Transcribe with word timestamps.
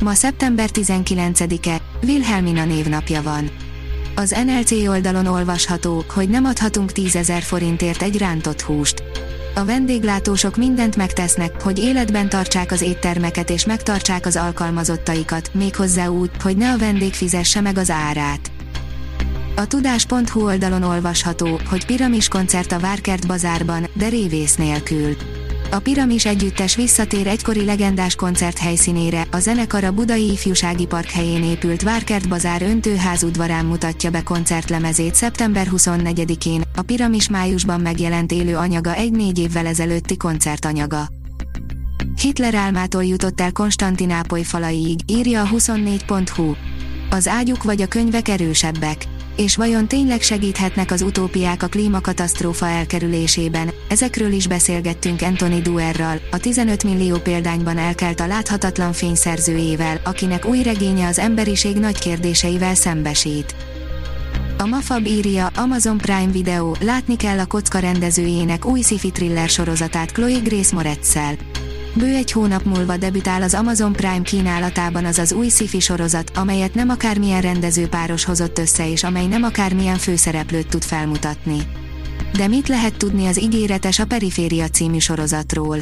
Ma 0.00 0.14
szeptember 0.14 0.68
19-e, 0.72 1.80
Wilhelmina 2.02 2.64
névnapja 2.64 3.22
van. 3.22 3.50
Az 4.14 4.36
NLC 4.46 4.70
oldalon 4.88 5.26
olvasható, 5.26 6.04
hogy 6.14 6.28
nem 6.28 6.44
adhatunk 6.44 6.92
10 6.92 7.16
ezer 7.16 7.42
forintért 7.42 8.02
egy 8.02 8.18
rántott 8.18 8.60
húst. 8.60 9.02
A 9.54 9.64
vendéglátósok 9.64 10.56
mindent 10.56 10.96
megtesznek, 10.96 11.62
hogy 11.62 11.78
életben 11.78 12.28
tartsák 12.28 12.72
az 12.72 12.80
éttermeket 12.80 13.50
és 13.50 13.66
megtartsák 13.66 14.26
az 14.26 14.36
alkalmazottaikat, 14.36 15.50
méghozzá 15.54 16.06
úgy, 16.06 16.30
hogy 16.42 16.56
ne 16.56 16.72
a 16.72 16.78
vendég 16.78 17.14
fizesse 17.14 17.60
meg 17.60 17.78
az 17.78 17.90
árát. 17.90 18.50
A 19.56 19.66
tudás.hu 19.66 20.44
oldalon 20.44 20.82
olvasható, 20.82 21.60
hogy 21.68 21.86
piramis 21.86 22.28
koncert 22.28 22.72
a 22.72 22.78
Várkert 22.78 23.26
bazárban, 23.26 23.86
de 23.94 24.08
révész 24.08 24.54
nélkül. 24.54 25.16
A 25.70 25.78
Piramis 25.78 26.26
együttes 26.26 26.76
visszatér 26.76 27.26
egykori 27.26 27.64
legendás 27.64 28.14
koncert 28.14 28.58
helyszínére, 28.58 29.26
a 29.30 29.38
zenekar 29.38 29.84
a 29.84 29.92
Budai 29.92 30.30
Ifjúsági 30.30 30.86
Park 30.86 31.10
helyén 31.10 31.44
épült 31.44 31.82
Várkert 31.82 32.28
Bazár 32.28 32.62
öntőház 32.62 33.22
udvarán 33.22 33.64
mutatja 33.64 34.10
be 34.10 34.22
koncertlemezét 34.22 35.14
szeptember 35.14 35.66
24-én, 35.70 36.62
a 36.76 36.82
Piramis 36.82 37.28
májusban 37.28 37.80
megjelent 37.80 38.32
élő 38.32 38.56
anyaga 38.56 38.94
egy 38.94 39.12
négy 39.12 39.38
évvel 39.38 39.66
ezelőtti 39.66 40.16
koncertanyaga. 40.16 41.08
Hitler 42.20 42.54
álmától 42.54 43.04
jutott 43.04 43.40
el 43.40 43.52
Konstantinápoly 43.52 44.42
falaiig, 44.42 45.00
írja 45.06 45.42
a 45.42 45.48
24.hu. 45.48 46.54
Az 47.10 47.28
ágyuk 47.28 47.62
vagy 47.62 47.82
a 47.82 47.86
könyvek 47.86 48.28
erősebbek 48.28 49.06
és 49.36 49.56
vajon 49.56 49.88
tényleg 49.88 50.22
segíthetnek 50.22 50.90
az 50.90 51.02
utópiák 51.02 51.62
a 51.62 51.66
klímakatasztrófa 51.66 52.68
elkerülésében? 52.68 53.70
Ezekről 53.88 54.32
is 54.32 54.46
beszélgettünk 54.46 55.22
Anthony 55.22 55.62
Duerral, 55.62 56.18
a 56.30 56.38
15 56.38 56.84
millió 56.84 57.16
példányban 57.16 57.78
elkelt 57.78 58.20
a 58.20 58.26
láthatatlan 58.26 58.92
fényszerzőjével, 58.92 60.00
akinek 60.04 60.46
új 60.46 60.62
regénye 60.62 61.06
az 61.06 61.18
emberiség 61.18 61.76
nagy 61.76 61.98
kérdéseivel 61.98 62.74
szembesít. 62.74 63.54
A 64.58 64.66
Mafab 64.66 65.06
írja, 65.06 65.46
Amazon 65.46 65.96
Prime 65.96 66.30
Video, 66.32 66.72
látni 66.80 67.16
kell 67.16 67.38
a 67.38 67.46
kocka 67.46 67.78
rendezőjének 67.78 68.66
új 68.66 68.80
sci 68.80 69.10
thriller 69.10 69.48
sorozatát 69.48 70.12
Chloe 70.12 70.38
Grace 70.38 70.74
Moretzel. 70.74 71.34
Bő 71.98 72.14
egy 72.14 72.32
hónap 72.32 72.64
múlva 72.64 72.96
debütál 72.96 73.42
az 73.42 73.54
Amazon 73.54 73.92
Prime 73.92 74.22
kínálatában 74.22 75.04
az 75.04 75.18
az 75.18 75.32
új 75.32 75.48
sci 75.48 75.80
sorozat, 75.80 76.30
amelyet 76.34 76.74
nem 76.74 76.88
akármilyen 76.88 77.40
rendezőpáros 77.40 78.24
hozott 78.24 78.58
össze 78.58 78.90
és 78.90 79.04
amely 79.04 79.26
nem 79.26 79.42
akármilyen 79.42 79.96
főszereplőt 79.96 80.68
tud 80.68 80.82
felmutatni. 80.82 81.58
De 82.32 82.48
mit 82.48 82.68
lehet 82.68 82.96
tudni 82.96 83.26
az 83.26 83.40
ígéretes 83.40 83.98
a 83.98 84.06
Periféria 84.06 84.68
című 84.68 84.98
sorozatról? 84.98 85.78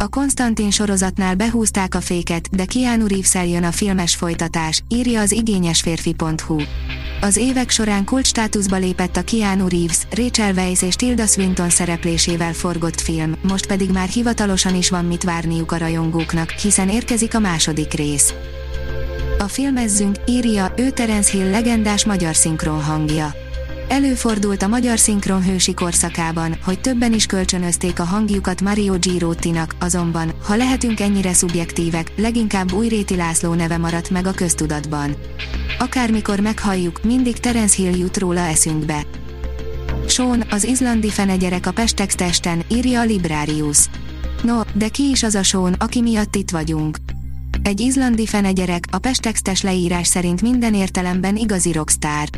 A 0.00 0.08
Konstantin 0.08 0.70
sorozatnál 0.70 1.34
behúzták 1.34 1.94
a 1.94 2.00
féket, 2.00 2.48
de 2.50 2.64
Keanu 2.64 3.06
reeves 3.06 3.50
jön 3.50 3.64
a 3.64 3.70
filmes 3.70 4.14
folytatás, 4.14 4.82
írja 4.88 5.20
az 5.20 5.32
igényesférfi.hu. 5.32 6.60
Az 7.20 7.36
évek 7.36 7.70
során 7.70 8.04
kulcsstátuszba 8.04 8.76
lépett 8.76 9.16
a 9.16 9.24
Keanu 9.24 9.68
Reeves, 9.68 9.98
Rachel 10.10 10.54
Weisz 10.54 10.82
és 10.82 10.94
Tilda 10.94 11.26
Swinton 11.26 11.70
szereplésével 11.70 12.52
forgott 12.52 13.00
film, 13.00 13.34
most 13.42 13.66
pedig 13.66 13.90
már 13.90 14.08
hivatalosan 14.08 14.74
is 14.74 14.90
van 14.90 15.04
mit 15.04 15.22
várniuk 15.22 15.72
a 15.72 15.78
rajongóknak, 15.78 16.50
hiszen 16.50 16.88
érkezik 16.88 17.34
a 17.34 17.38
második 17.38 17.92
rész. 17.92 18.34
A 19.38 19.48
filmezzünk, 19.48 20.16
írja, 20.26 20.72
ő 20.76 20.90
Terence 20.90 21.30
Hill 21.30 21.50
legendás 21.50 22.04
magyar 22.04 22.36
szinkron 22.36 22.82
hangja. 22.82 23.39
Előfordult 23.90 24.62
a 24.62 24.68
magyar 24.68 24.98
szinkron 24.98 25.42
hősi 25.44 25.74
korszakában, 25.74 26.56
hogy 26.64 26.80
többen 26.80 27.12
is 27.12 27.26
kölcsönözték 27.26 28.00
a 28.00 28.04
hangjukat 28.04 28.60
Mario 28.60 28.98
Girottinak, 28.98 29.74
azonban, 29.80 30.32
ha 30.42 30.56
lehetünk 30.56 31.00
ennyire 31.00 31.32
szubjektívek, 31.32 32.12
leginkább 32.16 32.72
Újréti 32.72 33.16
László 33.16 33.54
neve 33.54 33.78
maradt 33.78 34.10
meg 34.10 34.26
a 34.26 34.32
köztudatban. 34.32 35.16
Akármikor 35.78 36.40
meghalljuk, 36.40 37.02
mindig 37.02 37.38
Terence 37.38 37.82
Hill 37.82 37.96
jut 37.96 38.16
róla 38.16 38.40
eszünkbe. 38.40 39.02
Sean, 40.06 40.44
az 40.50 40.64
izlandi 40.64 41.08
fenegyerek 41.08 41.66
a 41.66 41.72
Pestex 41.72 42.14
testen, 42.14 42.62
írja 42.68 43.00
a 43.00 43.04
Librarius. 43.04 43.86
No, 44.42 44.60
de 44.74 44.88
ki 44.88 45.10
is 45.10 45.22
az 45.22 45.34
a 45.34 45.42
Sean, 45.42 45.72
aki 45.72 46.00
miatt 46.00 46.36
itt 46.36 46.50
vagyunk? 46.50 46.96
Egy 47.62 47.80
izlandi 47.80 48.26
fenegyerek, 48.26 48.84
a 48.90 48.98
Pestextes 48.98 49.62
leírás 49.62 50.06
szerint 50.06 50.42
minden 50.42 50.74
értelemben 50.74 51.36
igazi 51.36 51.72
rockstar. 51.72 52.28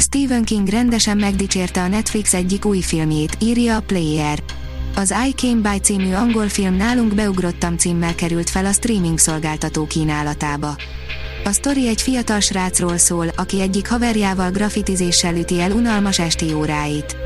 Stephen 0.00 0.44
King 0.44 0.68
rendesen 0.68 1.16
megdicsérte 1.16 1.82
a 1.82 1.88
Netflix 1.88 2.34
egyik 2.34 2.64
új 2.64 2.80
filmjét, 2.80 3.36
írja 3.40 3.76
a 3.76 3.80
Player. 3.80 4.42
Az 4.94 5.14
I 5.28 5.32
Came 5.34 5.70
By 5.70 5.78
című 5.78 6.12
angol 6.12 6.48
film 6.48 6.74
nálunk 6.74 7.14
beugrottam 7.14 7.76
címmel 7.76 8.14
került 8.14 8.50
fel 8.50 8.66
a 8.66 8.72
streaming 8.72 9.18
szolgáltató 9.18 9.86
kínálatába. 9.86 10.76
A 11.44 11.50
sztori 11.50 11.88
egy 11.88 12.02
fiatal 12.02 12.40
srácról 12.40 12.96
szól, 12.96 13.26
aki 13.36 13.60
egyik 13.60 13.88
haverjával 13.88 14.50
grafitizéssel 14.50 15.36
üti 15.36 15.60
el 15.60 15.72
unalmas 15.72 16.18
esti 16.18 16.52
óráit. 16.52 17.16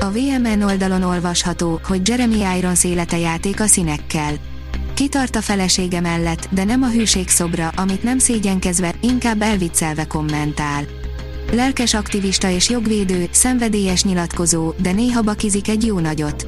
A 0.00 0.10
VMN 0.10 0.62
oldalon 0.62 1.02
olvasható, 1.02 1.80
hogy 1.84 2.08
Jeremy 2.08 2.56
Irons 2.56 2.84
élete 2.84 3.18
játék 3.18 3.60
a 3.60 3.66
színekkel. 3.66 4.34
Kitart 4.94 5.36
a 5.36 5.40
felesége 5.40 6.00
mellett, 6.00 6.48
de 6.50 6.64
nem 6.64 6.82
a 6.82 6.90
hűség 6.90 7.28
szobra, 7.28 7.68
amit 7.76 8.02
nem 8.02 8.18
szégyenkezve, 8.18 8.94
inkább 9.00 9.42
elviccelve 9.42 10.06
kommentál. 10.06 10.99
Lelkes 11.52 11.94
aktivista 11.94 12.50
és 12.50 12.68
jogvédő, 12.68 13.28
szenvedélyes 13.30 14.04
nyilatkozó, 14.04 14.72
de 14.82 14.92
néha 14.92 15.22
bakizik 15.22 15.68
egy 15.68 15.86
jó 15.86 15.98
nagyot. 15.98 16.46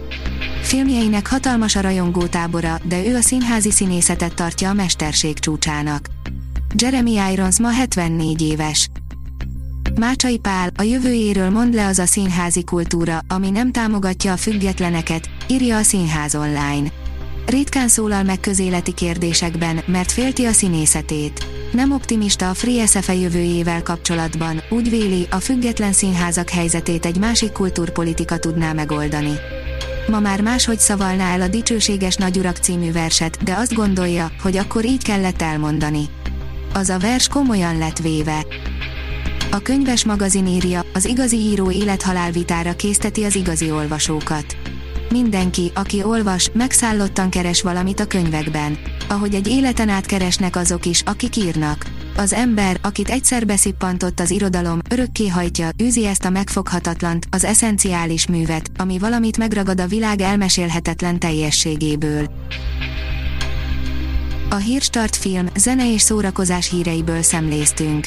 Filmjeinek 0.62 1.26
hatalmas 1.26 1.76
a 1.76 1.80
rajongótábora, 1.80 2.80
de 2.84 3.06
ő 3.06 3.16
a 3.16 3.20
színházi 3.20 3.70
színészetet 3.70 4.34
tartja 4.34 4.68
a 4.68 4.72
mesterség 4.72 5.38
csúcsának. 5.38 6.06
Jeremy 6.76 7.18
Irons 7.32 7.58
ma 7.58 7.70
74 7.70 8.42
éves. 8.42 8.88
Mácsai 10.00 10.38
Pál, 10.38 10.70
a 10.76 10.82
jövőjéről 10.82 11.50
mond 11.50 11.74
le 11.74 11.86
az 11.86 11.98
a 11.98 12.06
színházi 12.06 12.64
kultúra, 12.64 13.20
ami 13.28 13.50
nem 13.50 13.72
támogatja 13.72 14.32
a 14.32 14.36
függetleneket, 14.36 15.28
írja 15.48 15.76
a 15.76 15.82
Színház 15.82 16.34
online. 16.34 16.92
Ritkán 17.46 17.88
szólal 17.88 18.22
meg 18.22 18.40
közéleti 18.40 18.92
kérdésekben, 18.92 19.80
mert 19.86 20.12
félti 20.12 20.44
a 20.44 20.52
színészetét. 20.52 21.61
Nem 21.72 21.92
optimista 21.92 22.50
a 22.50 22.54
Free 22.54 22.86
SFE 22.86 23.14
jövőjével 23.14 23.82
kapcsolatban, 23.82 24.62
úgy 24.70 24.90
véli, 24.90 25.26
a 25.30 25.36
független 25.36 25.92
színházak 25.92 26.50
helyzetét 26.50 27.06
egy 27.06 27.16
másik 27.18 27.52
kultúrpolitika 27.52 28.38
tudná 28.38 28.72
megoldani. 28.72 29.32
Ma 30.06 30.20
már 30.20 30.40
máshogy 30.40 30.78
szavalná 30.78 31.32
el 31.32 31.40
a 31.40 31.48
Dicsőséges 31.48 32.16
Nagyurak 32.16 32.56
című 32.56 32.92
verset, 32.92 33.42
de 33.42 33.54
azt 33.54 33.74
gondolja, 33.74 34.32
hogy 34.42 34.56
akkor 34.56 34.84
így 34.84 35.02
kellett 35.02 35.42
elmondani. 35.42 36.04
Az 36.72 36.88
a 36.88 36.98
vers 36.98 37.28
komolyan 37.28 37.78
lett 37.78 37.98
véve. 37.98 38.46
A 39.50 39.58
könyves 39.58 40.04
magazin 40.04 40.46
írja, 40.46 40.84
az 40.94 41.04
igazi 41.04 41.36
író 41.36 41.70
élethalál 41.70 42.30
vitára 42.30 42.72
készteti 42.72 43.24
az 43.24 43.34
igazi 43.34 43.70
olvasókat. 43.70 44.56
Mindenki, 45.10 45.70
aki 45.74 46.02
olvas, 46.02 46.50
megszállottan 46.52 47.30
keres 47.30 47.62
valamit 47.62 48.00
a 48.00 48.06
könyvekben. 48.06 48.78
Ahogy 49.12 49.34
egy 49.34 49.48
életen 49.48 49.88
át 49.88 50.06
keresnek 50.06 50.56
azok 50.56 50.86
is, 50.86 51.00
akik 51.00 51.36
írnak. 51.36 51.86
Az 52.16 52.32
ember, 52.32 52.78
akit 52.82 53.10
egyszer 53.10 53.46
beszippantott 53.46 54.20
az 54.20 54.30
irodalom, 54.30 54.78
örökké 54.90 55.28
hajtja, 55.28 55.68
űzi 55.82 56.06
ezt 56.06 56.24
a 56.24 56.30
megfoghatatlant, 56.30 57.26
az 57.30 57.44
eszenciális 57.44 58.26
művet, 58.26 58.70
ami 58.76 58.98
valamit 58.98 59.38
megragad 59.38 59.80
a 59.80 59.86
világ 59.86 60.20
elmesélhetetlen 60.20 61.18
teljességéből. 61.18 62.30
A 64.50 64.56
Hírstart 64.56 65.16
film, 65.16 65.46
zene 65.56 65.92
és 65.92 66.00
szórakozás 66.00 66.70
híreiből 66.70 67.22
szemléztünk. 67.22 68.06